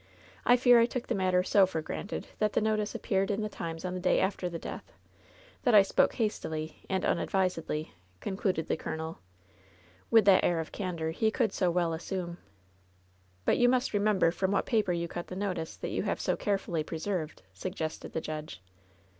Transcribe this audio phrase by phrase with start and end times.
[0.47, 3.47] I fear I took the matter so for granted that the notice appeared in the
[3.49, 4.91] Times on the day after the death,
[5.61, 9.19] that I spoke hastily and tmadvisedly,'' concluded the colonel,
[10.09, 12.39] with that air of candor he could so well assume.
[13.45, 16.35] "But you must remember from what paper you cut the notice that you have so
[16.35, 18.59] carefully preserved,^' sug gested the judge.